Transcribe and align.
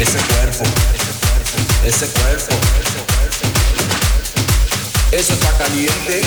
ese 0.00 0.18
cuerpo, 0.18 0.64
ese 1.84 2.06
cuerpo, 2.06 2.54
eso 5.10 5.32
está 5.32 5.52
caliente. 5.58 6.22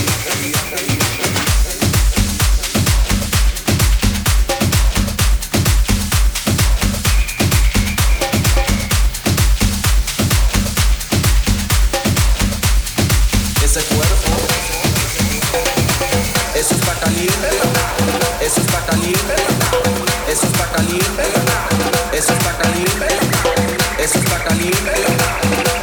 caliente, 24.44 24.92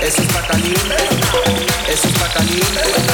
eso 0.03 0.23
está 0.23 0.47
caliente, 0.47 0.97
eso 1.89 2.09
está 2.09 2.29
caliente. 2.33 3.08